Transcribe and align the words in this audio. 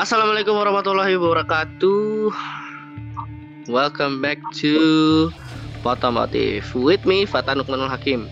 Assalamualaikum 0.00 0.56
warahmatullahi 0.56 1.12
wabarakatuh. 1.20 2.32
Welcome 3.68 4.24
back 4.24 4.40
to 4.56 5.28
Potomotif 5.84 6.72
with 6.72 7.04
me 7.04 7.28
Fata 7.28 7.52
Nukmanul 7.52 7.92
Hakim. 7.92 8.24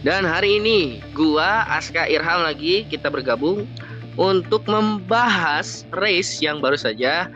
Dan 0.00 0.24
hari 0.24 0.56
ini 0.56 1.04
gua 1.12 1.68
Aska 1.68 2.08
Irham 2.08 2.40
lagi 2.40 2.88
kita 2.88 3.12
bergabung 3.12 3.68
untuk 4.16 4.64
membahas 4.64 5.84
race 5.92 6.40
yang 6.40 6.64
baru 6.64 6.80
saja 6.80 7.28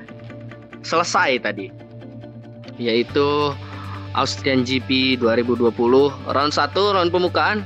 selesai 0.80 1.44
tadi. 1.44 1.68
Yaitu 2.80 3.52
Austrian 4.16 4.64
GP 4.64 5.20
2020 5.20 5.60
round 6.32 6.52
1 6.56 6.72
round 6.72 7.12
pembukaan 7.12 7.60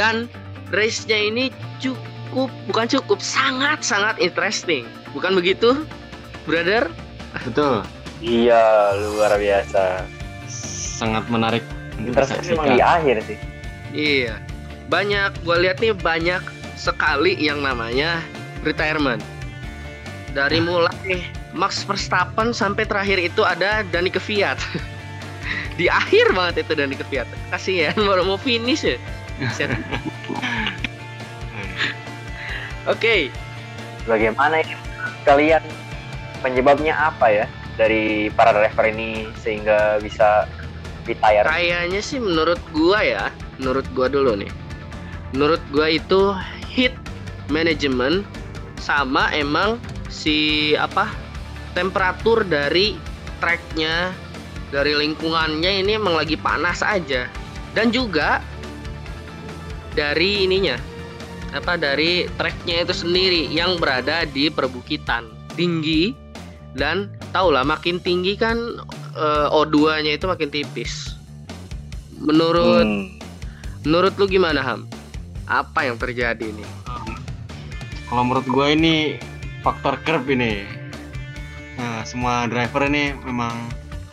dan 0.00 0.32
race-nya 0.72 1.28
ini 1.28 1.52
cukup 1.76 2.11
bukan 2.32 2.86
cukup 2.88 3.20
sangat 3.20 3.84
sangat 3.84 4.16
interesting. 4.18 4.88
Bukan 5.12 5.36
begitu 5.36 5.84
brother? 6.48 6.88
Betul. 7.44 7.84
Iya, 8.22 8.96
luar 8.98 9.36
biasa. 9.36 10.06
Sangat 10.98 11.26
menarik. 11.28 11.64
Memang 11.98 12.74
di 12.74 12.82
akhir 12.82 13.16
sih. 13.28 13.38
iya. 13.92 14.40
Banyak 14.88 15.44
gue 15.44 15.56
lihat 15.62 15.78
nih 15.78 15.94
banyak 15.94 16.42
sekali 16.76 17.36
yang 17.38 17.60
namanya 17.62 18.20
retirement. 18.66 19.20
Dari 20.32 20.64
mulai 20.64 21.28
Max 21.52 21.84
Verstappen 21.84 22.56
sampai 22.56 22.88
terakhir 22.88 23.20
itu 23.20 23.44
ada 23.44 23.84
Dani 23.92 24.08
Kvyat. 24.08 24.56
Di 25.78 25.88
akhir 25.88 26.32
banget 26.32 26.64
itu 26.64 26.72
Dani 26.72 26.96
Kvyat. 26.96 27.28
Kasihan 27.52 27.96
baru 27.96 28.24
mau 28.24 28.40
finish 28.40 28.84
ya 28.84 28.96
Oke, 32.90 33.30
Bagaimana 34.02 34.66
ini 34.66 34.74
kalian 35.22 35.62
penyebabnya 36.42 36.90
apa 36.90 37.30
ya 37.30 37.46
dari 37.78 38.26
para 38.34 38.50
driver 38.50 38.90
ini 38.90 39.30
sehingga 39.38 40.02
bisa 40.02 40.50
retire? 41.06 41.46
Kayaknya 41.46 42.02
sih 42.02 42.18
menurut 42.18 42.58
gua 42.74 42.98
ya, 43.06 43.24
menurut 43.62 43.86
gua 43.94 44.10
dulu 44.10 44.34
nih. 44.34 44.50
Menurut 45.30 45.62
gua 45.70 45.86
itu 45.94 46.34
hit 46.66 46.90
management 47.46 48.26
sama 48.82 49.30
emang 49.30 49.78
si 50.10 50.74
apa 50.74 51.06
temperatur 51.78 52.42
dari 52.42 52.98
tracknya 53.38 54.10
dari 54.74 54.98
lingkungannya 54.98 55.86
ini 55.86 55.94
emang 55.94 56.18
lagi 56.18 56.34
panas 56.34 56.82
aja 56.82 57.30
dan 57.78 57.94
juga 57.94 58.42
dari 59.94 60.42
ininya 60.48 60.74
apa 61.52 61.76
dari 61.76 62.26
tracknya 62.40 62.88
itu 62.88 62.94
sendiri 62.96 63.48
yang 63.52 63.76
berada 63.76 64.24
di 64.24 64.48
perbukitan 64.48 65.28
tinggi 65.52 66.16
dan 66.72 67.12
tau 67.36 67.52
lah 67.52 67.60
makin 67.64 68.00
tinggi 68.00 68.36
kan 68.36 68.56
eh, 69.16 69.48
O2-nya 69.52 70.16
itu 70.16 70.24
makin 70.24 70.48
tipis. 70.48 71.12
Menurut 72.16 72.88
Hmm, 72.88 73.18
menurut 73.84 74.16
lu 74.16 74.24
gimana 74.30 74.64
Ham? 74.64 74.88
Apa 75.44 75.84
yang 75.90 76.00
terjadi 76.00 76.48
nih? 76.48 76.68
Kalau 78.08 78.22
menurut 78.24 78.46
gue 78.48 78.66
ini 78.72 78.94
faktor 79.60 80.00
curb 80.04 80.24
ini. 80.28 80.64
Nah, 81.76 82.04
semua 82.04 82.46
driver 82.46 82.84
ini 82.86 83.16
memang 83.26 83.52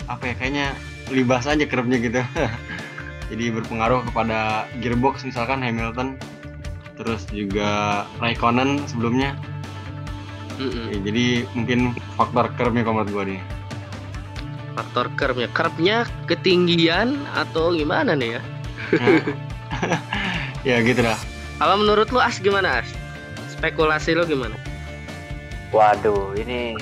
apa 0.10 0.32
ya 0.32 0.34
kayaknya 0.40 0.68
libas 1.14 1.46
aja 1.46 1.64
curbnya 1.68 1.98
gitu. 2.02 2.22
Jadi 3.30 3.46
berpengaruh 3.54 4.10
kepada 4.10 4.66
gearbox 4.82 5.22
misalkan 5.22 5.62
Hamilton, 5.62 6.18
terus 7.00 7.24
juga 7.32 8.04
Raikkonen 8.20 8.84
sebelumnya. 8.92 9.40
Mm-mm. 10.60 10.92
Ya, 10.92 10.98
jadi 11.08 11.26
mungkin 11.56 11.80
faktor 12.20 12.52
curbnya 12.60 12.84
kalau 12.84 13.02
menurut 13.02 13.12
gue 13.16 13.24
nih. 13.36 13.42
Faktor 14.76 15.08
curve-nya, 15.16 15.48
curve-nya 15.56 15.98
ketinggian 16.28 17.16
atau 17.32 17.72
gimana 17.72 18.14
nih 18.14 18.38
ya? 18.38 18.42
Ya 20.68 20.84
gitu 20.84 21.00
dah. 21.00 21.16
Kalau 21.56 21.80
menurut 21.80 22.12
lu 22.12 22.20
As 22.20 22.36
gimana 22.44 22.84
As? 22.84 22.90
Spekulasi 23.48 24.12
lu 24.12 24.28
gimana? 24.28 24.60
waduh, 25.70 26.34
ini 26.34 26.74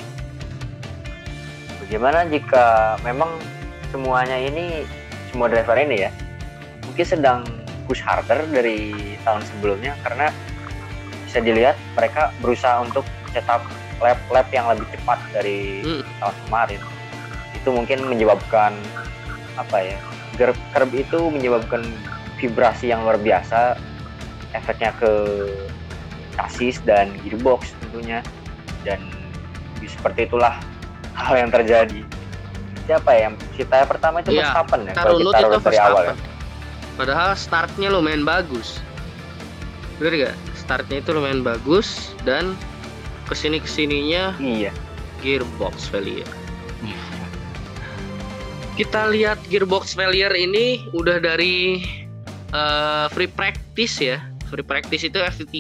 bagaimana 1.84 2.24
jika 2.28 2.96
memang 3.04 3.28
semuanya 3.92 4.36
ini 4.40 4.88
semua 5.32 5.52
driver 5.52 5.76
ini 5.76 6.08
ya 6.08 6.12
mungkin 6.88 7.06
sedang 7.08 7.40
push 7.88 8.04
harder 8.04 8.44
dari 8.52 8.92
tahun 9.24 9.42
sebelumnya 9.48 9.96
karena 10.04 10.30
bisa 11.26 11.40
dilihat 11.40 11.76
mereka 11.96 12.32
berusaha 12.40 12.84
untuk 12.84 13.04
cetak 13.32 13.64
lap-lap 13.98 14.48
yang 14.54 14.70
lebih 14.70 14.86
cepat 14.94 15.20
dari 15.34 15.82
Hmm. 15.82 16.04
tahun 16.22 16.36
kemarin. 16.48 16.82
Itu 17.58 17.70
mungkin 17.74 18.00
menyebabkan 18.06 18.78
apa 19.58 19.78
ya 19.82 19.98
curb, 20.38 20.58
curb 20.72 20.92
itu 20.94 21.20
menyebabkan 21.34 21.82
vibrasi 22.38 22.94
yang 22.94 23.02
luar 23.02 23.18
biasa 23.18 23.74
efeknya 24.54 24.94
ke 25.02 25.12
chassis 26.38 26.78
dan 26.86 27.10
gearbox 27.26 27.74
tentunya. 27.82 28.22
Dan 28.86 29.02
seperti 29.84 30.30
itulah 30.30 30.62
hal 31.18 31.34
yang 31.36 31.50
terjadi. 31.50 32.06
Siapa 32.88 33.10
ya 33.18 33.28
yang 33.28 33.36
kita 33.58 33.84
pertama 33.84 34.24
itu 34.24 34.32
Iya, 34.32 34.48
Verstappen 34.54 34.80
ya 34.88 34.94
kalau 34.96 35.18
kita 35.20 35.38
itu 35.42 35.58
dari 35.60 35.80
awal 35.82 36.04
ya. 36.08 36.16
Padahal 36.98 37.38
startnya 37.38 37.94
lumayan 37.94 38.26
bagus. 38.26 38.82
Bener 40.02 40.34
gak? 40.34 40.36
Startnya 40.58 41.00
itu 41.00 41.14
lumayan 41.14 41.46
bagus 41.46 42.12
dan 42.26 42.58
ke 43.30 43.38
sini 43.38 43.62
ke 43.62 43.70
sininya 43.70 44.34
iya 44.42 44.74
gearbox 45.22 45.88
failure. 45.94 46.28
Kita 48.78 49.10
lihat 49.10 49.42
gearbox 49.50 49.98
failure 49.98 50.34
ini 50.38 50.86
udah 50.94 51.18
dari 51.22 51.82
eh, 52.54 53.06
free 53.14 53.30
practice 53.30 54.02
ya. 54.02 54.18
Free 54.50 54.66
practice 54.66 55.06
itu 55.06 55.18
F3 55.22 55.54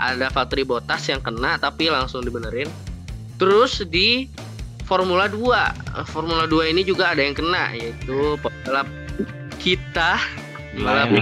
ada 0.00 0.26
Valtteri 0.32 0.64
Bottas 0.64 1.06
yang 1.10 1.22
kena 1.22 1.58
tapi 1.58 1.90
langsung 1.90 2.26
dibenerin. 2.26 2.70
Terus 3.38 3.82
di 3.86 4.30
Formula 4.86 5.30
2, 5.30 5.98
Eh, 5.98 6.06
Formula 6.06 6.46
2 6.46 6.70
ini 6.70 6.86
juga 6.86 7.14
ada 7.14 7.22
yang 7.22 7.34
kena 7.34 7.74
yaitu 7.74 8.38
pembalap 8.38 8.86
kita 9.60 10.16
balap 10.80 11.20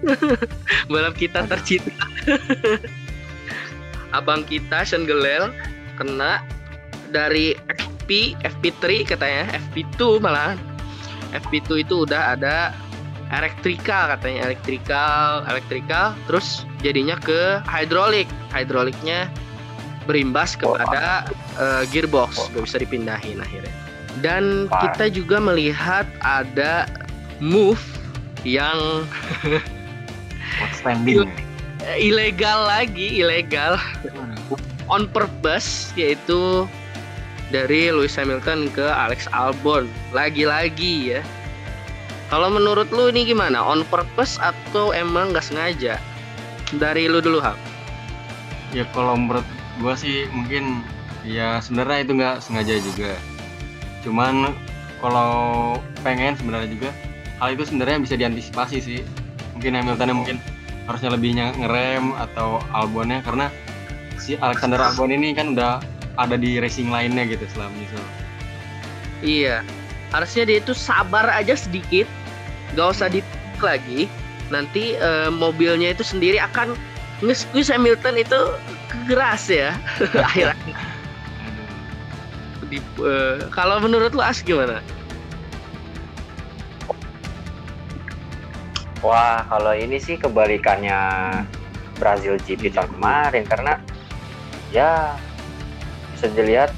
balap 0.92 1.14
kita 1.14 1.44
tercinta 1.44 1.92
abang 4.16 4.42
kita 4.46 4.82
Sean 4.82 5.06
Gelel 5.06 5.54
kena 5.94 6.42
dari 7.10 7.54
FP 7.70 8.38
FP3 8.42 9.14
katanya 9.14 9.44
FP2 9.70 10.18
malah. 10.22 10.54
FP2 11.30 11.86
itu 11.86 11.94
udah 12.02 12.34
ada 12.34 12.74
elektrikal 13.30 14.10
katanya 14.18 14.50
elektrikal 14.50 15.46
elektrikal 15.46 16.18
terus 16.26 16.66
jadinya 16.82 17.14
ke 17.22 17.62
hidrolik. 17.70 18.26
Hidroliknya 18.50 19.30
berimbas 20.10 20.58
kepada 20.58 21.28
eh, 21.54 21.82
gearbox 21.94 22.50
gak 22.50 22.66
bisa 22.66 22.82
dipindahin 22.82 23.38
akhirnya. 23.38 23.74
Dan 24.18 24.66
Parah. 24.66 24.90
kita 24.90 25.04
juga 25.14 25.38
melihat 25.38 26.02
ada 26.18 26.90
move 27.40 27.80
yang 28.44 29.04
outstanding. 30.62 31.28
ilegal 31.96 32.68
lagi 32.68 33.24
ilegal. 33.24 33.80
On 34.90 35.08
purpose 35.08 35.94
yaitu 35.96 36.68
dari 37.50 37.90
Lewis 37.90 38.14
Hamilton 38.14 38.70
ke 38.70 38.84
Alex 38.84 39.26
Albon. 39.32 39.88
Lagi-lagi 40.14 41.16
ya. 41.16 41.20
Kalau 42.30 42.46
menurut 42.46 42.86
lu 42.94 43.10
ini 43.10 43.26
gimana? 43.26 43.58
On 43.58 43.82
purpose 43.90 44.38
atau 44.38 44.94
emang 44.94 45.34
nggak 45.34 45.42
sengaja? 45.42 45.98
Dari 46.78 47.10
lu 47.10 47.18
dulu 47.18 47.42
Ham. 47.42 47.58
Ya 48.70 48.86
kalau 48.94 49.18
menurut 49.18 49.42
gua 49.82 49.98
sih 49.98 50.30
mungkin 50.30 50.86
ya 51.26 51.58
sebenarnya 51.58 51.98
itu 52.06 52.12
nggak 52.14 52.36
sengaja 52.38 52.74
juga. 52.78 53.12
Cuman 54.06 54.54
kalau 55.02 55.74
pengen 56.06 56.38
sebenarnya 56.38 56.70
juga 56.70 56.90
hal 57.40 57.56
itu 57.56 57.64
sebenarnya 57.66 57.98
bisa 58.04 58.14
diantisipasi 58.20 58.76
sih. 58.78 59.00
Mungkin 59.56 59.76
Hamiltonnya 59.76 60.16
mungkin 60.16 60.36
harusnya 60.84 61.10
lebih 61.16 61.36
ngerem 61.36 62.12
atau 62.16 62.60
Albonnya 62.72 63.24
karena 63.24 63.48
si 64.20 64.36
Alexander 64.36 64.80
Albon 64.80 65.12
ini 65.12 65.32
kan 65.32 65.56
udah 65.56 65.80
ada 66.20 66.36
di 66.36 66.60
racing 66.60 66.92
lainnya 66.92 67.24
gitu 67.26 67.44
selama 67.56 67.74
ini. 67.76 67.86
iya. 69.24 69.56
Harusnya 70.10 70.42
dia 70.42 70.58
itu 70.58 70.74
sabar 70.74 71.30
aja 71.30 71.54
sedikit. 71.54 72.04
Nggak 72.74 72.88
usah 72.92 73.08
di 73.08 73.20
lagi. 73.62 74.10
Nanti 74.50 74.98
eh, 74.98 75.30
mobilnya 75.30 75.94
itu 75.94 76.02
sendiri 76.02 76.42
akan 76.42 76.74
nge-squeeze 77.22 77.70
Hamilton 77.70 78.18
itu 78.18 78.40
keras 79.06 79.46
ya. 79.46 79.76
Akhir 80.26 80.56
di 82.70 82.78
eh, 82.78 83.36
kalau 83.50 83.82
menurut 83.82 84.14
lu 84.14 84.22
As 84.22 84.40
gimana 84.40 84.78
Wah, 89.00 89.48
kalau 89.48 89.72
ini 89.72 89.96
sih 89.96 90.20
kebalikannya 90.20 90.96
Brazil 91.96 92.36
GP 92.36 92.76
tahun 92.76 92.92
kemarin 92.96 93.44
karena 93.48 93.80
ya 94.72 95.16
bisa 96.16 96.28
dilihat 96.32 96.72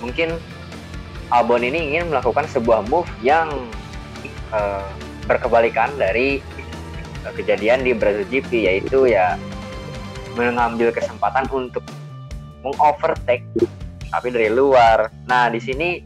mungkin 0.00 0.36
Albon 1.28 1.66
ini 1.66 1.92
ingin 1.92 2.08
melakukan 2.08 2.46
sebuah 2.48 2.86
move 2.86 3.08
yang 3.20 3.50
uh, 4.54 4.88
berkebalikan 5.26 5.90
dari 5.98 6.40
uh, 7.26 7.32
kejadian 7.34 7.82
di 7.82 7.92
Brazil 7.92 8.24
GP 8.30 8.72
yaitu 8.72 9.10
ya 9.10 9.36
mengambil 10.38 10.92
kesempatan 10.92 11.44
untuk 11.52 11.82
mengovertake 12.64 13.44
tapi 14.08 14.32
dari 14.32 14.48
luar. 14.48 15.12
Nah, 15.26 15.50
di 15.50 15.60
sini 15.60 16.00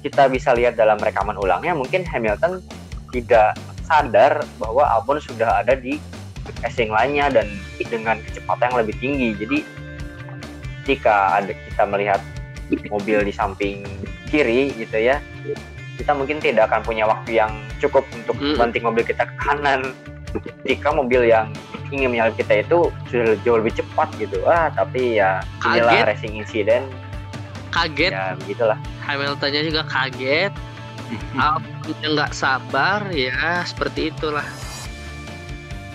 kita 0.00 0.30
bisa 0.30 0.54
lihat 0.54 0.78
dalam 0.78 0.96
rekaman 0.96 1.34
ulangnya 1.36 1.74
mungkin 1.74 2.06
Hamilton 2.06 2.62
tidak 3.10 3.56
sadar 3.88 4.44
bahwa 4.60 4.84
Albon 4.84 5.18
sudah 5.18 5.64
ada 5.64 5.74
di 5.74 5.96
racing 6.60 6.92
lainnya 6.92 7.32
dan 7.32 7.48
dengan 7.80 8.20
kecepatan 8.20 8.72
yang 8.72 8.78
lebih 8.84 8.94
tinggi. 9.00 9.28
Jadi 9.36 9.58
ketika 10.84 11.40
ada 11.40 11.52
kita 11.52 11.82
melihat 11.88 12.20
mobil 12.92 13.24
di 13.24 13.32
samping 13.32 13.84
kiri 14.28 14.72
gitu 14.76 14.96
ya, 14.96 15.20
kita 15.96 16.12
mungkin 16.12 16.40
tidak 16.40 16.68
akan 16.68 16.84
punya 16.84 17.04
waktu 17.08 17.40
yang 17.40 17.52
cukup 17.80 18.04
untuk 18.12 18.36
banting 18.56 18.84
mobil 18.84 19.04
kita 19.04 19.24
ke 19.24 19.34
kanan. 19.40 19.92
Ketika 20.28 20.92
mobil 20.92 21.24
yang 21.24 21.48
ingin 21.88 22.12
menyalip 22.12 22.36
kita 22.36 22.60
itu 22.60 22.92
sudah 23.08 23.32
jauh 23.44 23.58
lebih 23.64 23.80
cepat 23.80 24.12
gitu. 24.20 24.44
Ah, 24.44 24.68
tapi 24.68 25.16
ya 25.16 25.40
inilah 25.64 26.04
Kaget. 26.04 26.08
racing 26.12 26.34
incident. 26.36 26.84
Kaget, 27.72 28.12
Ya 28.12 28.36
begitulah. 28.36 28.78
Hamiltonnya 29.04 29.64
juga 29.64 29.82
kaget. 29.88 30.52
Albonnya 31.40 32.08
nggak 32.14 32.32
sabar 32.36 33.08
ya 33.12 33.64
seperti 33.64 34.12
itulah. 34.12 34.44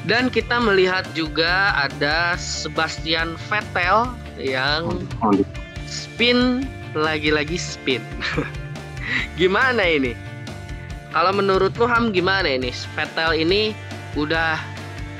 Dan 0.03 0.27
kita 0.27 0.59
melihat 0.59 1.07
juga 1.15 1.71
ada 1.79 2.35
Sebastian 2.35 3.39
Vettel 3.47 4.11
yang 4.35 5.07
spin 5.87 6.67
lagi-lagi 6.91 7.55
spin. 7.55 8.03
gimana 9.39 9.79
ini? 9.79 10.11
Kalau 11.15 11.31
menurut 11.31 11.71
lu 11.79 11.87
Ham 11.87 12.11
gimana 12.11 12.51
ini? 12.51 12.75
Vettel 12.97 13.31
ini 13.37 13.71
udah 14.19 14.59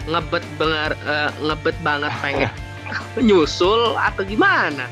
ngebet 0.03 0.43
banget 0.59 0.99
ngebet 1.39 1.77
banget 1.79 2.11
pengen 2.19 2.51
nyusul 3.27 3.95
atau 3.95 4.27
gimana? 4.27 4.91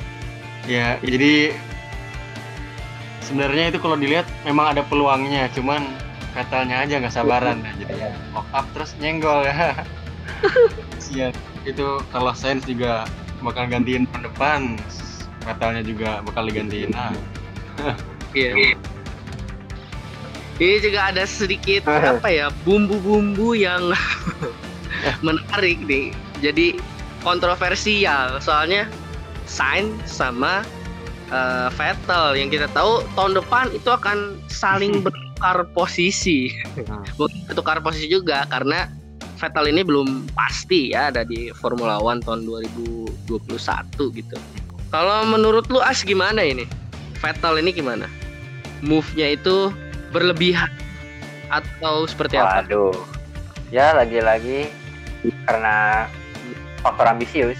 Ya, 0.69 0.95
jadi 1.03 1.57
sebenarnya 3.31 3.71
itu 3.71 3.79
kalau 3.79 3.95
dilihat 3.95 4.27
memang 4.43 4.75
ada 4.75 4.83
peluangnya, 4.83 5.47
cuman 5.55 5.87
Vettelnya 6.35 6.83
aja 6.83 6.99
nggak 6.99 7.15
sabaran 7.15 7.59
ya, 7.67 7.71
jadi 7.87 7.95
walk 8.35 8.47
up 8.51 8.67
terus 8.75 8.91
nyenggol 8.99 9.43
ya. 9.47 9.71
Sian. 10.99 11.31
Itu 11.63 12.03
kalau 12.11 12.35
Sainz 12.35 12.67
juga 12.67 13.07
bakal 13.39 13.71
gantiin 13.71 14.03
depan 14.03 14.21
depan, 14.27 14.59
Vettelnya 15.47 15.83
juga 15.87 16.19
bakal 16.27 16.51
digantiin. 16.51 16.91
Nah, 16.91 17.15
Iya. 18.35 18.75
Ini 20.55 20.77
juga 20.79 21.11
ada 21.11 21.23
sedikit 21.27 21.83
apa 21.89 22.31
ya 22.31 22.47
bumbu-bumbu 22.63 23.55
yang 23.55 23.91
menarik 25.25 25.79
nih. 25.83 26.15
Jadi 26.39 26.79
kontroversial 27.27 28.39
soalnya 28.39 28.87
Sainz 29.43 29.99
sama 30.07 30.63
eh, 31.31 31.69
Vettel 31.73 32.37
yang 32.37 32.51
kita 32.51 32.67
tahu 32.75 33.01
tahun 33.15 33.39
depan 33.39 33.71
itu 33.71 33.89
akan 33.89 34.37
saling 34.51 34.99
bertukar 35.05 35.65
posisi. 35.73 36.51
Bukan 37.17 37.37
bertukar 37.49 37.79
posisi 37.79 38.11
juga 38.11 38.45
karena 38.51 38.91
Vettel 39.39 39.73
ini 39.73 39.81
belum 39.81 40.29
pasti 40.37 40.93
ya 40.93 41.09
ada 41.09 41.25
di 41.25 41.49
Formula 41.49 41.97
One 41.97 42.21
tahun 42.21 42.45
2021 42.45 43.49
gitu. 44.21 44.37
Kalau 44.93 45.25
menurut 45.25 45.65
lu 45.71 45.81
As 45.81 46.05
gimana 46.05 46.45
ini? 46.45 46.69
Vettel 47.17 47.57
ini 47.57 47.73
gimana? 47.73 48.05
Move-nya 48.85 49.33
itu 49.33 49.73
berlebihan 50.13 50.69
atau 51.49 52.05
seperti 52.05 52.37
apa? 52.37 52.65
Waduh. 52.65 52.93
Ya 53.73 53.95
lagi-lagi 53.97 54.69
karena 55.47 56.05
faktor 56.83 57.07
ambisius 57.07 57.57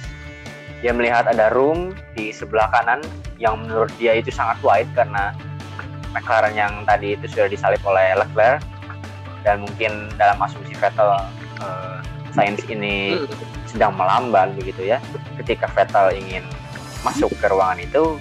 dia 0.82 0.92
melihat 0.92 1.30
ada 1.30 1.54
room 1.54 1.94
di 2.18 2.34
sebelah 2.34 2.68
kanan 2.74 3.06
yang 3.38 3.62
menurut 3.62 3.94
dia 4.02 4.18
itu 4.18 4.34
sangat 4.34 4.58
wide 4.66 4.90
karena 4.98 5.34
McLaren 6.12 6.58
yang 6.58 6.84
tadi 6.84 7.16
itu 7.16 7.26
sudah 7.30 7.48
disalip 7.48 7.82
oleh 7.86 8.18
Leclerc. 8.18 8.60
Dan 9.42 9.66
mungkin 9.66 10.14
dalam 10.22 10.38
asumsi 10.42 10.78
Vettel 10.78 11.18
eh, 11.62 11.98
Sainz 12.34 12.62
ini 12.70 13.18
sedang 13.66 13.98
melamban 13.98 14.54
begitu 14.58 14.86
ya. 14.86 15.02
Ketika 15.38 15.70
Vettel 15.74 16.18
ingin 16.18 16.46
masuk 17.02 17.34
ke 17.42 17.50
ruangan 17.50 17.82
itu 17.82 18.18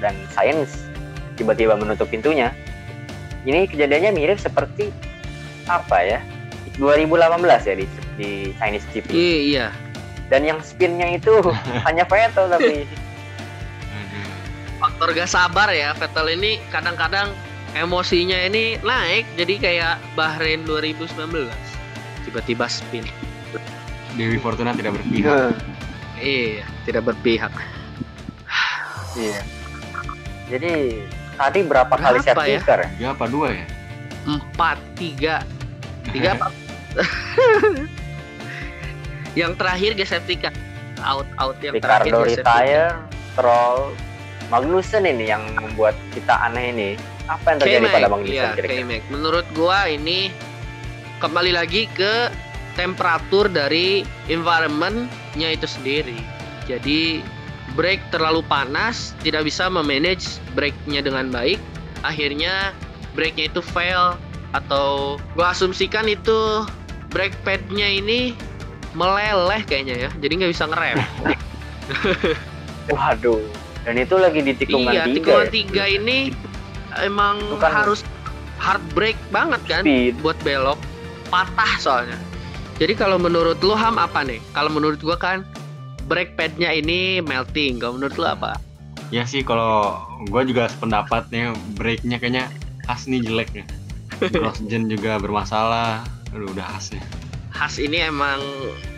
dan 0.00 0.16
Sainz 0.32 0.88
tiba-tiba 1.36 1.76
menutup 1.76 2.08
pintunya. 2.08 2.52
Ini 3.48 3.64
kejadiannya 3.72 4.12
mirip 4.12 4.36
seperti 4.36 4.92
apa 5.64 6.04
ya? 6.04 6.20
2018 6.76 7.68
ya 7.68 7.74
di, 7.76 7.86
di 8.16 8.30
Chinese 8.56 8.84
GP 8.92 9.08
Iya, 9.12 9.38
iya. 9.40 9.66
Dan 10.30 10.46
yang 10.46 10.62
spinnya 10.62 11.18
itu 11.18 11.42
hanya 11.86 12.06
Vettel 12.06 12.46
tapi. 12.48 12.86
Faktor 14.80 15.12
gak 15.12 15.28
sabar 15.28 15.68
ya 15.68 15.92
Vettel 15.92 16.40
ini 16.40 16.56
kadang-kadang 16.72 17.36
emosinya 17.76 18.48
ini 18.48 18.80
naik 18.80 19.28
jadi 19.36 19.54
kayak 19.60 19.94
Bahrain 20.16 20.64
2019. 20.64 21.12
Tiba-tiba 22.24 22.64
spin. 22.70 23.04
Dewi 24.16 24.40
Fortuna 24.40 24.72
tidak 24.72 24.96
berpihak. 24.96 25.52
Iya, 26.16 26.64
tidak 26.88 27.12
berpihak. 27.12 27.52
iya 29.18 29.42
jadi 30.50 31.02
tadi 31.38 31.60
berapa 31.62 31.94
kali 31.94 32.18
Berapa 32.20 32.42
safety 32.42 32.52
ya? 32.52 32.60
car 32.66 32.80
Tiga 32.98 33.08
apa 33.14 33.24
dua 33.30 33.48
ya? 33.54 33.66
Empat, 34.26 34.78
tiga, 34.98 35.34
tiga 36.10 36.30
apa? 36.36 36.48
yang 39.38 39.54
terakhir 39.54 39.94
car. 39.96 40.54
Out 41.00 41.28
out 41.40 41.56
yang 41.64 41.78
terakhir 41.80 42.12
Ricardo 42.12 42.18
car. 42.20 42.28
retire 42.28 42.88
Stroll 43.32 43.96
Magnussen 44.50 45.06
ini 45.06 45.30
yang 45.30 45.46
membuat 45.54 45.94
kita 46.10 46.34
aneh 46.50 46.74
ini 46.74 46.88
apa 47.30 47.54
yang 47.54 47.58
terjadi 47.62 47.86
pada 47.86 48.08
Magnussen 48.10 48.34
iya, 48.34 48.50
kira-kira. 48.58 48.98
Menurut 49.08 49.46
gua 49.54 49.86
ini 49.86 50.34
kembali 51.22 51.54
lagi 51.54 51.86
ke 51.94 52.28
temperatur 52.74 53.46
dari 53.46 54.02
environment-nya 54.26 55.54
itu 55.54 55.66
sendiri. 55.70 56.18
Jadi 56.66 57.22
brake 57.78 58.02
terlalu 58.10 58.42
panas, 58.50 59.14
tidak 59.22 59.46
bisa 59.46 59.70
memanage 59.70 60.42
brake-nya 60.58 61.06
dengan 61.06 61.30
baik. 61.30 61.62
Akhirnya 62.02 62.74
brake-nya 63.14 63.54
itu 63.54 63.62
fail 63.62 64.18
atau 64.50 65.14
gua 65.38 65.54
asumsikan 65.54 66.10
itu 66.10 66.66
brake 67.14 67.38
pad-nya 67.46 67.86
ini 67.86 68.34
meleleh 68.94 69.62
kayaknya 69.66 70.08
ya. 70.08 70.10
Jadi 70.18 70.32
nggak 70.40 70.52
bisa 70.52 70.64
ngerem. 70.70 70.98
waduh 72.90 73.38
dan 73.86 73.96
itu 73.96 74.14
lagi 74.18 74.40
di 74.44 74.52
tikungan 74.54 74.92
iya, 74.92 75.04
tiga 75.08 75.16
tikungan 75.16 75.46
ya? 75.46 75.50
tiga 75.50 75.84
ini 75.88 76.18
emang 77.00 77.38
Bukan- 77.56 77.72
harus 77.72 78.00
hard 78.60 78.82
brake 78.92 79.18
banget 79.32 79.60
kan 79.64 79.82
speed 79.82 80.20
buat 80.20 80.36
belok 80.44 80.76
patah 81.30 81.72
soalnya. 81.80 82.18
Jadi 82.80 82.96
kalau 82.96 83.20
menurut 83.20 83.60
lu 83.60 83.76
Ham 83.76 84.00
apa 84.00 84.24
nih? 84.24 84.40
Kalau 84.56 84.72
menurut 84.72 84.98
gua 85.04 85.16
kan 85.16 85.44
brake 86.08 86.34
padnya 86.34 86.72
ini 86.74 87.22
melting. 87.22 87.78
Kalau 87.78 87.96
menurut 87.96 88.16
lu 88.18 88.26
apa? 88.26 88.58
Ya 89.14 89.22
sih 89.26 89.42
kalau 89.42 89.98
gue 90.30 90.42
juga 90.46 90.70
sependapat 90.70 91.28
nih 91.34 91.50
breaknya 91.74 92.16
kayaknya 92.18 92.44
khas 92.88 93.06
nih 93.06 93.20
jelek 93.22 93.48
nih. 93.54 93.66
Grosjean 94.34 94.90
juga 94.90 95.20
bermasalah. 95.22 96.02
Aduh 96.34 96.50
udah 96.50 96.66
khas 96.76 96.94
nih. 96.96 97.02
Has 97.60 97.76
ini 97.76 98.00
emang 98.00 98.40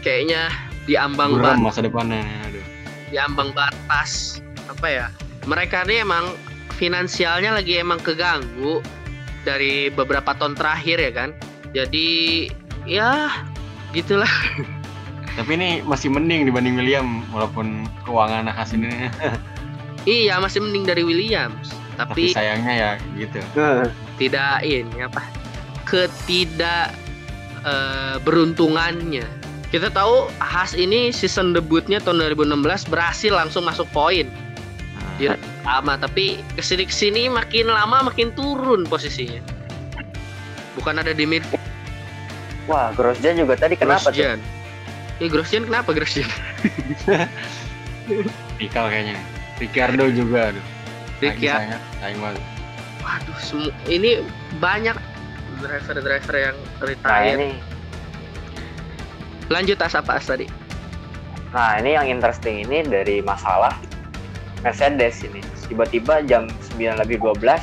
kayaknya 0.07 0.47
di 0.87 0.95
ambang 0.95 1.35
Buram 1.35 1.67
masa 1.67 1.83
depannya. 1.83 2.23
Aduh. 2.47 2.63
di 3.11 3.19
ambang 3.19 3.51
batas 3.51 4.39
apa 4.71 4.87
ya? 4.87 5.07
Mereka 5.51 5.83
ini 5.91 6.07
emang 6.07 6.39
finansialnya 6.79 7.59
lagi 7.59 7.83
emang 7.83 7.99
keganggu 7.99 8.79
dari 9.43 9.91
beberapa 9.91 10.31
tahun 10.39 10.55
terakhir 10.55 11.03
ya 11.03 11.11
kan. 11.11 11.31
Jadi 11.75 12.09
ya 12.87 13.35
gitulah. 13.91 14.31
Tapi 15.37 15.51
ini 15.59 15.83
masih 15.83 16.15
mending 16.15 16.47
dibanding 16.47 16.79
William 16.79 17.27
walaupun 17.35 17.91
keuangan 18.07 18.47
khas 18.55 18.79
ini. 18.79 18.89
Iya 20.03 20.43
masih 20.43 20.59
mending 20.67 20.83
dari 20.83 21.03
Williams. 21.07 21.71
Tapi 21.95 22.35
Tapi 22.35 22.35
sayangnya 22.35 22.75
ya 22.75 22.91
gitu. 23.15 23.39
tidak 24.19 24.67
ini 24.67 24.99
apa 24.99 25.23
ketidak 25.87 26.91
eh, 27.63 28.15
beruntungannya 28.21 29.25
kita 29.69 29.89
tahu 29.89 30.29
Haas 30.37 30.73
ini 30.73 31.09
season 31.09 31.51
debutnya 31.51 31.99
tahun 31.99 32.31
2016 32.33 32.87
berhasil 32.87 33.31
langsung 33.31 33.63
masuk 33.63 33.87
poin 33.91 34.27
Nah, 34.93 35.09
Iya. 35.19 35.35
lama 35.63 35.97
tapi 35.97 36.37
ke 36.53 36.61
sini 36.61 36.85
ke 36.85 36.93
sini 36.93 37.23
makin 37.27 37.67
lama 37.67 38.05
makin 38.05 38.29
turun 38.33 38.85
posisinya 38.85 39.41
bukan 40.75 40.99
ada 40.99 41.11
di 41.11 41.25
mid 41.25 41.41
wah 42.65 42.89
Grosjean 42.93 43.37
juga 43.37 43.55
tadi 43.55 43.75
kenapa 43.75 44.09
tuh 44.09 44.17
Grosjean 44.17 44.39
Eh 45.21 45.29
Grosjean 45.31 45.63
kenapa 45.63 45.95
Grosjean? 45.95 46.27
Tikal 48.59 48.85
kayaknya. 48.89 49.15
Ricciardo 49.59 50.05
juga 50.11 50.51
aduh. 50.51 50.65
Ricciardo. 51.23 51.79
Sayang, 51.79 51.83
sayang 52.01 52.19
banget. 52.19 52.43
Waduh, 52.99 53.39
semu- 53.39 53.77
ini 53.87 54.11
banyak 54.59 54.97
driver-driver 55.61 56.35
yang 56.39 56.57
Nah 56.57 56.87
retire. 56.87 57.35
ini, 57.37 57.51
Lanjut 59.51 59.77
as 59.83 59.93
apa 59.93 60.17
as 60.17 60.25
tadi? 60.25 60.49
nah 61.53 61.77
ini 61.77 61.93
yang 61.93 62.09
interesting 62.09 62.65
ini 62.65 62.81
dari 62.81 63.21
masalah 63.21 63.77
Mercedes 64.65 65.21
ini. 65.21 65.45
Tiba-tiba 65.69 66.25
jam 66.25 66.49
9 66.73 66.97
lebih 67.05 67.21
12 67.21 67.61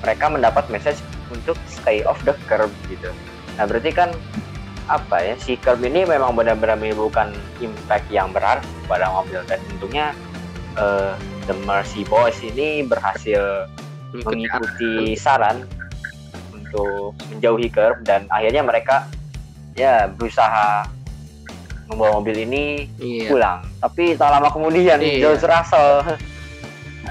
mereka 0.00 0.24
mendapat 0.32 0.64
message 0.72 0.96
untuk 1.28 1.60
stay 1.68 2.00
off 2.08 2.16
the 2.24 2.32
curb 2.48 2.72
gitu. 2.88 3.12
Nah 3.60 3.68
berarti 3.68 3.92
kan 3.92 4.08
apa 4.88 5.20
ya 5.20 5.34
si 5.36 5.60
curb 5.60 5.84
ini 5.84 6.08
memang 6.08 6.32
benar-benar 6.32 6.80
menimbulkan 6.80 7.36
impact 7.60 8.08
yang 8.08 8.32
berarti 8.32 8.64
pada 8.88 9.04
mobil 9.12 9.44
dan 9.44 9.60
untungnya 9.76 10.16
eh, 10.80 11.12
the 11.44 11.54
Mercy 11.68 12.08
Boys 12.08 12.40
ini 12.40 12.88
berhasil 12.88 13.68
mengikuti 14.16 15.12
saran 15.12 15.68
untuk 16.72 17.12
menjauhi 17.28 17.68
curb 17.68 18.00
dan 18.02 18.24
akhirnya 18.26 18.64
mereka 18.64 19.04
ya 19.72 20.08
berusaha 20.08 20.88
membawa 21.84 22.18
mobil 22.18 22.40
ini 22.40 22.88
Iya. 22.96 23.28
pulang. 23.28 23.60
Tapi 23.78 24.16
tak 24.16 24.28
lama 24.30 24.48
kemudian 24.48 24.96
Iya. 24.96 25.20
George 25.20 25.44
Russell 25.44 26.16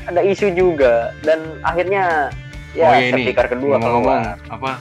ada 0.02 0.22
isu 0.22 0.50
juga 0.52 1.14
dan 1.22 1.62
akhirnya 1.62 2.34
ya 2.74 2.88
oh 2.88 2.96
iya 2.96 3.12
safety 3.12 3.32
car 3.32 3.48
kedua 3.48 3.78
ngomong-ngomong 3.78 4.22
keluar. 4.42 4.50
apa? 4.50 4.72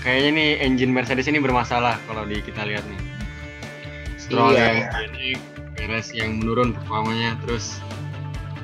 Kayaknya 0.00 0.30
nih 0.32 0.48
engine 0.62 0.92
Mercedes 0.92 1.26
ini 1.26 1.36
bermasalah 1.38 2.00
kalau 2.04 2.24
di 2.24 2.40
kita 2.40 2.64
lihat 2.64 2.84
nih. 2.84 3.00
Stroll 4.16 4.52
Iya. 4.52 4.64
yang 4.64 4.76
ini 5.10 5.36
Perez 5.74 6.16
yang 6.16 6.40
menurun 6.40 6.72
performanya 6.72 7.36
terus 7.44 7.76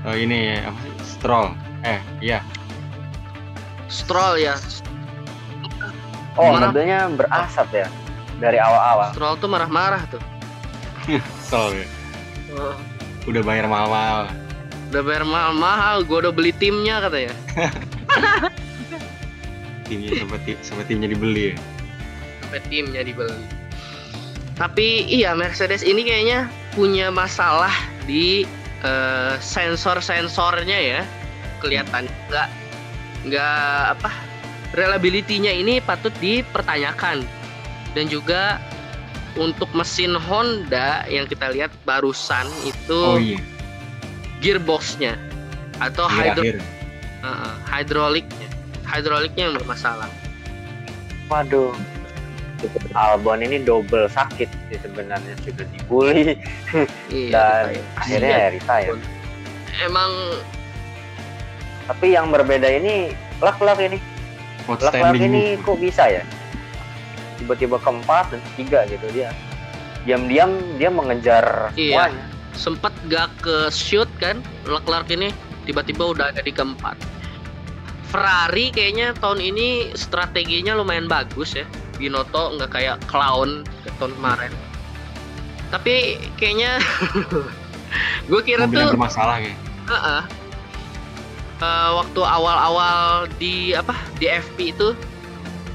eh, 0.02 0.16
ini 0.16 0.56
apa 0.56 0.78
sih? 0.78 0.92
Stroll. 1.04 1.52
Eh, 1.82 2.00
iya. 2.22 2.40
Stroll 3.90 4.38
ya. 4.38 4.54
Oh 6.38 6.54
mobilnya 6.54 7.10
berasap 7.10 7.68
ya 7.74 7.86
dari 8.38 8.56
awal-awal. 8.56 9.10
Stroll 9.12 9.34
tuh 9.36 9.50
marah-marah 9.50 10.02
tuh. 10.08 10.22
Stroll 11.44 11.74
ya. 11.76 11.86
Oh, 12.54 12.74
Udah 13.26 13.42
bayar 13.42 13.66
mahal-mahal. 13.66 14.30
udah 14.90 15.02
bayar 15.06 15.22
mahal-mahal, 15.22 16.02
gua 16.02 16.18
udah 16.26 16.34
beli 16.34 16.50
timnya 16.50 16.98
katanya. 16.98 17.30
Timnya 19.86 20.10
seperti 20.18 20.50
seperti 20.62 20.88
timnya 20.94 21.08
dibeli 21.10 21.42
ya. 21.50 21.56
Sampai 22.42 22.60
timnya 22.66 23.02
dibeli. 23.02 23.42
Tapi 24.54 25.06
iya 25.06 25.34
Mercedes 25.34 25.82
ini 25.82 26.02
kayaknya 26.02 26.46
punya 26.74 27.10
masalah 27.10 27.70
di 28.06 28.46
eh, 28.82 29.34
sensor-sensornya 29.38 30.78
ya. 30.78 31.02
Kelihatan 31.58 32.06
nggak 32.30 32.48
nggak 33.24 33.98
apa 33.98 34.10
reliability-nya 34.72 35.50
ini 35.50 35.78
patut 35.80 36.12
dipertanyakan. 36.18 37.26
Dan 37.90 38.06
juga 38.06 38.62
untuk 39.34 39.66
mesin 39.74 40.14
Honda 40.14 41.02
yang 41.06 41.26
kita 41.26 41.50
lihat 41.50 41.70
barusan 41.82 42.46
itu 42.62 42.98
Oh 42.98 43.18
iya. 43.18 43.38
gearboxnya 44.38 45.14
atau 45.78 46.06
hydro 46.06 46.42
akhir. 46.42 46.56
uh, 47.22 47.54
hidroliknya 47.66 48.48
hidroliknya 48.86 49.42
yang 49.50 49.54
bermasalah 49.56 50.10
Waduh. 51.26 51.70
Albon 52.92 53.40
ini 53.40 53.62
double 53.64 54.10
sakit 54.10 54.50
sih 54.68 54.78
sebenarnya 54.82 55.32
sudah 55.40 55.64
dibully 55.72 56.36
iya 57.08 57.30
dan 57.32 57.62
retire. 57.72 57.86
akhirnya 57.96 58.34
ya 58.36 58.48
retire. 58.52 58.96
emang 59.80 60.10
Tapi 61.90 62.14
yang 62.14 62.30
berbeda 62.30 62.70
ini 62.70 63.10
lak-lak 63.42 63.82
ini 63.82 63.98
Leclerc 64.70 64.94
Outstanding. 64.94 65.26
ini 65.26 65.42
kok 65.58 65.82
bisa 65.82 66.06
ya 66.06 66.22
tiba-tiba 67.42 67.80
keempat 67.82 68.30
dan 68.30 68.40
ketiga 68.52 68.86
gitu 68.86 69.06
dia 69.10 69.34
diam-diam 70.04 70.54
dia 70.78 70.86
mengejar 70.86 71.74
Iya. 71.74 72.06
semuanya 72.06 72.24
sempet 72.54 72.92
gak 73.08 73.28
ke 73.42 73.56
shoot 73.72 74.06
kan 74.22 74.38
Leclerc 74.62 75.10
ini 75.10 75.34
tiba-tiba 75.64 76.14
udah 76.14 76.30
ada 76.30 76.44
di 76.44 76.52
keempat 76.52 76.94
Ferrari 78.06 78.70
kayaknya 78.70 79.16
tahun 79.18 79.40
ini 79.40 79.90
strateginya 79.96 80.76
lumayan 80.76 81.10
bagus 81.10 81.56
ya 81.56 81.66
Binotto 81.96 82.54
nggak 82.54 82.70
kayak 82.70 82.96
clown 83.10 83.66
ke 83.82 83.90
tahun 83.98 84.12
kemarin 84.14 84.52
tapi 85.70 86.18
kayaknya 86.36 86.78
gue 88.30 88.40
kira 88.42 88.66
Mobil 88.66 88.78
yang 88.78 88.90
tuh 88.90 88.94
bermasalah 88.94 89.36
kayak. 89.38 89.58
Heeh. 89.90 90.22
Eh, 91.60 91.90
waktu 91.92 92.20
awal-awal 92.24 93.28
di 93.36 93.76
apa 93.76 93.92
di 94.16 94.32
FP 94.32 94.72
itu 94.72 94.96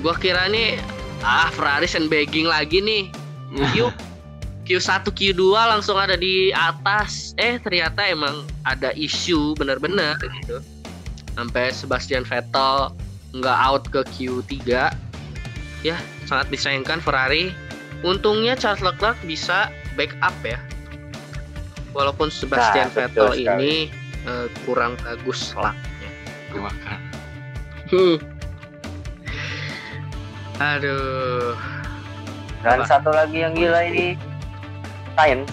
gua 0.01 0.17
kira 0.17 0.49
nih 0.49 0.81
ah 1.21 1.53
Ferrari 1.53 1.85
sandbagging 1.85 2.49
lagi 2.49 2.81
nih. 2.81 3.13
Q 3.77 3.93
Q1 4.65 5.05
Q2 5.05 5.41
langsung 5.53 5.93
ada 6.01 6.17
di 6.17 6.49
atas. 6.49 7.37
Eh 7.37 7.61
ternyata 7.61 8.01
emang 8.01 8.49
ada 8.65 8.89
isu 8.97 9.53
bener-bener 9.53 10.17
gitu. 10.41 10.57
Sampai 11.37 11.69
Sebastian 11.69 12.25
Vettel 12.25 12.89
nggak 13.37 13.59
out 13.61 13.83
ke 13.93 14.01
Q3 14.09 14.53
ya 15.85 15.97
sangat 16.25 16.49
disayangkan 16.49 16.97
Ferrari. 16.97 17.53
Untungnya 18.01 18.57
Charles 18.57 18.81
Leclerc 18.81 19.21
bisa 19.29 19.69
backup 19.93 20.33
ya. 20.41 20.57
Walaupun 21.93 22.33
Sebastian 22.33 22.89
Nah, 22.89 22.93
Vettel 22.97 23.29
sekali. 23.37 24.04
Eh, 24.25 24.48
kurang 24.63 24.98
bagus 25.01 25.53
laknya 25.53 26.10
Makan. 26.55 27.00
Hmm. 27.86 28.17
aduh. 30.55 31.51
Dan 32.63 32.79
Apa? 32.79 32.88
satu 32.88 33.12
lagi 33.12 33.44
yang 33.44 33.51
gila 33.51 33.84
ini 33.86 34.15
Sainz. 35.13 35.51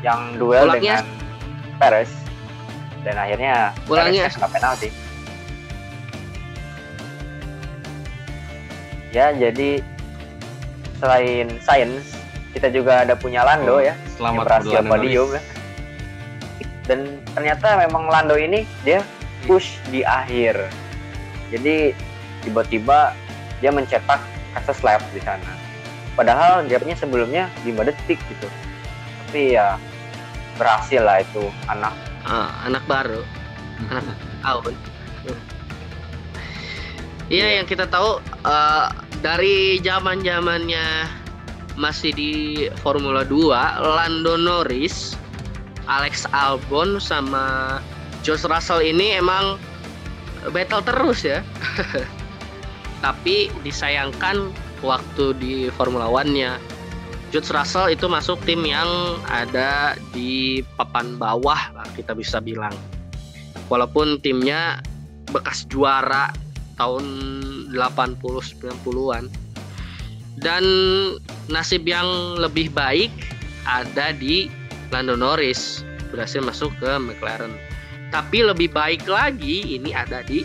Yang 0.00 0.20
duel 0.40 0.64
Ulangnya- 0.66 1.04
dengan 1.04 1.76
Perez. 1.76 2.10
Dan 3.04 3.14
akhirnya 3.14 3.76
Ulangnya- 3.86 4.24
Perez 4.26 4.34
kena 4.34 4.48
penalti. 4.48 4.88
Ya 9.12 9.36
jadi 9.36 9.84
selain 10.96 11.60
Sainz 11.60 12.16
kita 12.56 12.72
juga 12.72 13.04
ada 13.04 13.14
punya 13.14 13.44
Lando 13.44 13.78
Oh, 13.78 13.82
ya 13.82 13.94
Selamat 14.16 14.32
yang 14.32 14.44
berhasil 14.64 14.80
podium 14.88 15.28
ya. 15.36 15.42
Dan 16.90 17.22
ternyata 17.38 17.78
memang 17.78 18.10
Lando 18.10 18.34
ini 18.34 18.66
dia 18.82 19.06
push 19.46 19.78
di 19.94 20.02
akhir. 20.02 20.58
Jadi 21.54 21.94
tiba-tiba 22.42 23.14
dia 23.62 23.70
mencetak 23.70 24.18
kasus 24.58 24.82
lap 24.82 24.98
di 25.14 25.22
sana. 25.22 25.54
Padahal 26.18 26.66
gapnya 26.66 26.98
sebelumnya 26.98 27.46
5 27.62 27.86
detik 27.86 28.18
gitu. 28.26 28.48
Tapi 29.30 29.54
ya 29.54 29.78
berhasil 30.58 31.00
lah 31.00 31.22
itu 31.22 31.46
anak 31.70 31.94
Ah, 32.20 32.52
anak 32.68 32.84
baru 32.84 33.24
tahun 34.44 34.74
Iya 37.30 37.62
yang 37.62 37.66
kita 37.70 37.86
tahu 37.86 38.18
eh, 38.42 38.86
dari 39.22 39.78
zaman 39.80 40.20
zamannya 40.26 41.06
masih 41.78 42.10
di 42.12 42.32
Formula 42.82 43.22
2 43.22 43.54
Lando 43.80 44.34
Norris, 44.34 45.14
Alex 45.90 46.24
Albon 46.30 47.02
sama 47.02 47.78
George 48.22 48.46
Russell 48.46 48.78
ini 48.78 49.18
emang 49.18 49.58
battle 50.54 50.86
terus 50.86 51.26
ya. 51.26 51.42
Tapi 53.04 53.50
disayangkan 53.66 54.54
waktu 54.80 55.34
di 55.42 55.54
Formula 55.74 56.06
One-nya 56.06 56.62
George 57.34 57.50
Russell 57.54 57.94
itu 57.94 58.06
masuk 58.10 58.38
tim 58.42 58.62
yang 58.66 59.18
ada 59.30 59.94
di 60.10 60.62
papan 60.78 61.14
bawah 61.18 61.74
lah 61.74 61.86
kita 61.94 62.14
bisa 62.14 62.42
bilang. 62.42 62.74
Walaupun 63.70 64.18
timnya 64.18 64.82
bekas 65.30 65.62
juara 65.70 66.34
tahun 66.74 67.06
80 67.70 68.18
90-an. 68.18 69.30
Dan 70.40 70.64
nasib 71.52 71.86
yang 71.86 72.06
lebih 72.40 72.72
baik 72.74 73.12
ada 73.68 74.10
di 74.10 74.50
Lando 74.90 75.14
Norris 75.14 75.86
berhasil 76.10 76.42
masuk 76.42 76.74
ke 76.82 76.90
McLaren. 76.98 77.54
Tapi 78.10 78.42
lebih 78.42 78.74
baik 78.74 79.06
lagi 79.06 79.78
ini 79.78 79.94
ada 79.94 80.26
di 80.26 80.42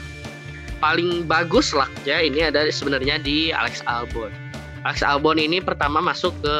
paling 0.78 1.25
bagus 1.25 1.74
lucknya 1.74 2.22
ini 2.22 2.46
ada 2.46 2.70
sebenarnya 2.70 3.18
di 3.18 3.50
Alex 3.50 3.82
Albon. 3.90 4.30
Alex 4.86 5.02
Albon 5.02 5.42
ini 5.42 5.58
pertama 5.58 5.98
masuk 5.98 6.38
ke 6.46 6.58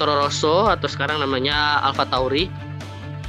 Toro 0.00 0.24
Rosso 0.24 0.72
atau 0.72 0.88
sekarang 0.88 1.20
namanya 1.20 1.84
Alfa 1.84 2.08
Tauri. 2.08 2.48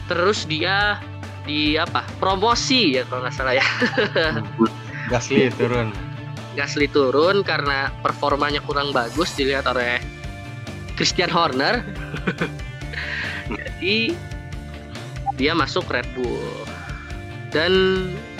Terus 0.08 0.48
dia 0.48 1.04
di 1.44 1.76
apa? 1.76 2.08
Promosi 2.20 2.96
ya 2.96 3.04
kalau 3.12 3.28
nggak 3.28 3.36
salah 3.36 3.60
ya. 3.60 3.68
Gasly 5.12 5.52
turun. 5.60 5.92
Gasly 6.56 6.88
turun 6.88 7.44
karena 7.44 7.92
performanya 8.00 8.64
kurang 8.64 8.96
bagus 8.96 9.36
dilihat 9.36 9.68
oleh 9.68 10.00
Christian 10.96 11.28
Horner. 11.28 11.84
Jadi 13.52 14.16
dia 15.36 15.52
masuk 15.58 15.90
Red 15.90 16.06
Bull 16.14 16.44
dan 17.50 17.72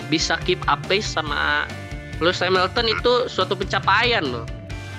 bisa 0.08 0.38
keep 0.46 0.62
up 0.70 0.82
pace 0.86 1.08
sama 1.08 1.66
Lewis 2.22 2.42
Hamilton 2.42 2.88
itu 2.90 3.28
suatu 3.28 3.58
pencapaian 3.58 4.22
loh. 4.22 4.46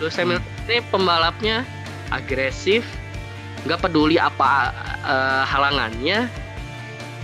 Lewis 0.03 0.19
Hamilton 0.19 0.51
ini 0.67 0.83
pembalapnya 0.91 1.63
agresif, 2.11 2.83
nggak 3.65 3.85
peduli 3.85 4.19
apa 4.19 4.75
eh, 5.07 5.43
halangannya. 5.47 6.27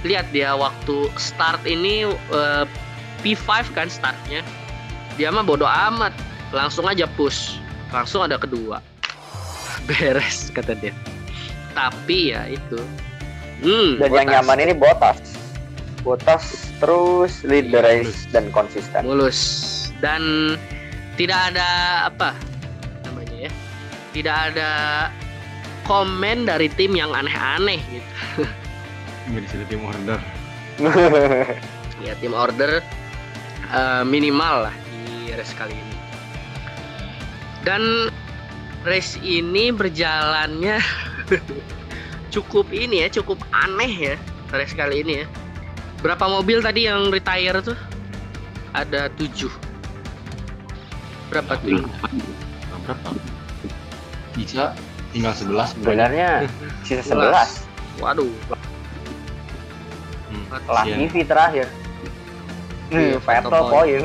Lihat 0.01 0.33
dia 0.33 0.57
waktu 0.57 1.13
start 1.19 1.61
ini 1.67 2.09
eh, 2.09 2.65
P5 3.21 3.75
kan 3.75 3.91
startnya. 3.91 4.41
Dia 5.19 5.29
mah 5.35 5.45
bodoh 5.45 5.69
amat, 5.69 6.15
langsung 6.55 6.89
aja 6.89 7.05
push, 7.19 7.59
langsung 7.93 8.25
ada 8.25 8.39
kedua. 8.41 8.81
Beres 9.91 10.49
kata 10.55 10.79
dia. 10.79 10.95
Tapi 11.73 12.33
ya 12.33 12.47
itu. 12.47 12.79
Hmm, 13.61 13.97
Dan 13.97 14.11
yang 14.11 14.27
Bottas. 14.27 14.35
nyaman 14.41 14.59
ini 14.59 14.73
Botas. 14.73 15.21
Botas 16.01 16.45
terus 16.81 17.45
lead 17.45 17.69
the 17.69 17.77
Iya, 17.77 18.09
race 18.09 18.25
dan 18.29 18.49
konsisten. 18.49 19.05
mulus 19.05 19.41
dan 20.01 20.57
tidak 21.13 21.53
ada 21.53 21.69
apa 22.09 22.33
namanya 23.05 23.47
ya 23.47 23.53
tidak 24.17 24.37
ada 24.49 24.71
komen 25.85 26.49
dari 26.49 26.73
tim 26.73 26.97
yang 26.97 27.13
aneh-aneh 27.13 27.77
gitu 27.93 28.49
nggak 29.29 29.45
di 29.45 29.49
situ 29.53 29.65
tim 29.69 29.85
order 29.85 30.17
ya 32.01 32.17
tim 32.17 32.33
order 32.33 32.81
eh, 33.69 34.03
minimal 34.03 34.65
lah 34.65 34.75
di 34.89 35.37
race 35.37 35.53
kali 35.53 35.77
ini 35.77 35.97
dan 37.61 38.09
race 38.83 39.21
ini 39.21 39.69
berjalannya 39.69 40.81
cukup 42.35 42.71
ini 42.71 43.07
ya 43.07 43.09
cukup 43.11 43.39
aneh 43.51 44.15
ya 44.15 44.17
race 44.51 44.75
kali 44.75 45.03
ini 45.03 45.23
ya 45.23 45.27
berapa 46.01 46.25
mobil 46.27 46.63
tadi 46.63 46.87
yang 46.89 47.11
retire 47.11 47.61
tuh 47.61 47.77
ada 48.73 49.11
tujuh 49.19 49.51
berapa 51.31 51.55
tuh 51.63 51.83
Nah, 52.71 52.79
berapa 52.87 53.09
bisa 54.35 54.73
tinggal 55.11 55.35
11 55.35 55.75
Sebenarnya 55.75 56.29
sisa 56.87 57.15
11. 57.15 57.67
waduh 57.99 58.31
hmm, 60.31 60.45
Lah 60.51 60.83
kasihan. 60.87 60.99
TV 61.07 61.15
terakhir. 61.27 61.67
Iya, 62.91 63.19
Hmm, 63.19 63.23
Vettel 63.23 63.63
poin. 63.71 64.03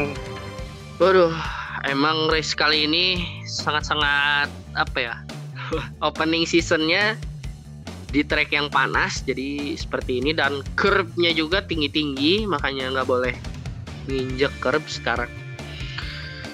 Waduh, 1.02 1.34
emang 1.90 2.30
race 2.30 2.54
kali 2.54 2.86
ini 2.86 3.26
sangat-sangat 3.50 4.46
apa 4.78 4.98
ya? 5.02 5.16
Opening 6.08 6.46
seasonnya 6.46 7.16
di 8.12 8.24
track 8.24 8.56
yang 8.56 8.72
panas, 8.72 9.26
jadi 9.28 9.76
seperti 9.76 10.24
ini 10.24 10.32
dan 10.32 10.64
curve-nya 10.80 11.36
juga 11.36 11.60
tinggi-tinggi, 11.66 12.48
makanya 12.48 12.96
nggak 12.96 13.08
boleh 13.10 13.36
nginjek 14.08 14.54
curve 14.64 14.88
sekarang. 14.88 15.32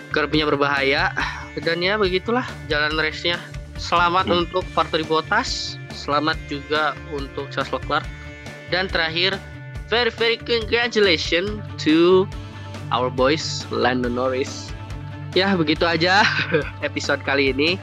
Curve-nya 0.10 0.50
berbahaya 0.50 1.14
dan 1.62 1.84
ya 1.84 1.96
begitulah 2.02 2.44
jalan 2.68 2.98
race-nya. 2.98 3.38
Selamat 3.78 4.30
Hmm. 4.30 4.46
untuk 4.46 4.66
Valtteri 4.74 5.06
Bottas, 5.06 5.78
selamat 5.94 6.38
juga 6.50 6.94
untuk 7.14 7.50
Charles 7.50 7.74
Leclerc 7.74 8.06
dan 8.74 8.88
terakhir 8.90 9.38
very 9.92 10.14
very 10.14 10.38
congratulations 10.40 11.60
to 11.82 12.24
our 12.96 13.12
boys 13.12 13.68
Lando 13.70 14.08
Norris. 14.08 14.72
Ya 15.36 15.56
begitu 15.56 15.88
aja 15.88 16.24
episode 16.88 17.22
kali 17.24 17.54
ini. 17.56 17.80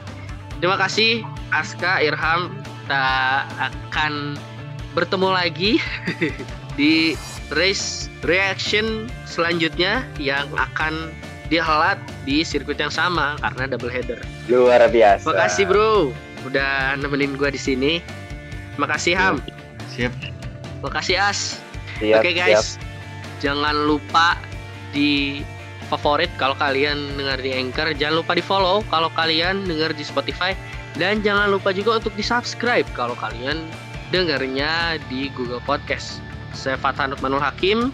Terima 0.59 0.75
kasih 0.75 1.23
Aska 1.55 2.03
Irham. 2.03 2.51
Kita 2.83 3.45
akan 3.59 4.35
bertemu 4.91 5.29
lagi 5.31 5.71
di 6.79 7.15
race 7.53 8.11
reaction 8.25 9.07
selanjutnya 9.23 10.03
yang 10.19 10.49
akan 10.57 11.13
dihelat 11.49 11.97
di 12.27 12.45
sirkuit 12.45 12.77
yang 12.77 12.93
sama 12.93 13.39
karena 13.41 13.71
double 13.71 13.89
header. 13.89 14.19
Luar 14.51 14.83
biasa. 14.89 15.25
Makasih 15.25 15.65
bro, 15.65 16.13
udah 16.45 16.97
nemenin 16.99 17.39
gua 17.39 17.49
di 17.49 17.61
sini. 17.61 18.03
Makasih 18.77 19.17
Ham, 19.17 19.43
siap 19.91 20.13
makasih 20.79 21.19
As. 21.19 21.59
Siap, 21.99 22.23
Oke 22.23 22.31
siap. 22.31 22.39
guys, 22.47 22.79
jangan 23.43 23.75
lupa 23.75 24.39
di 24.95 25.43
favorit 25.89 26.29
kalau 26.37 26.53
kalian 26.55 27.17
dengar 27.17 27.41
di 27.41 27.51
Anchor, 27.51 27.91
jangan 27.97 28.21
lupa 28.21 28.37
di 28.37 28.43
follow 28.45 28.85
kalau 28.93 29.09
kalian 29.17 29.65
dengar 29.65 29.91
di 29.91 30.05
Spotify 30.05 30.53
dan 30.95 31.25
jangan 31.25 31.49
lupa 31.49 31.73
juga 31.73 31.97
untuk 31.97 32.13
di 32.13 32.21
subscribe 32.21 32.85
kalau 32.93 33.17
kalian 33.17 33.65
dengarnya 34.13 35.01
di 35.09 35.33
Google 35.33 35.61
Podcast. 35.65 36.21
Saya 36.53 36.77
Fathan 36.77 37.13
Manul 37.21 37.41
Hakim, 37.41 37.93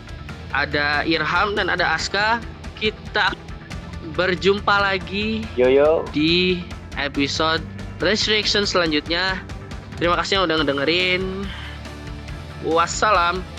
ada 0.51 1.03
Irham 1.07 1.55
dan 1.55 1.71
ada 1.71 1.95
Aska. 1.95 2.43
Kita 2.75 3.31
berjumpa 4.15 4.75
lagi 4.83 5.43
Yo 5.55 5.71
yo. 5.71 6.03
di 6.11 6.59
episode 6.99 7.63
Resurrection 8.03 8.67
selanjutnya. 8.67 9.39
Terima 9.95 10.19
kasih 10.19 10.39
yang 10.39 10.51
udah 10.51 10.57
ngedengerin. 10.59 11.23
Wassalam. 12.67 13.54